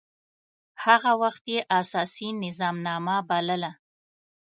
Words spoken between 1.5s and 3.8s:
يي اساسي نظامنامه بلله.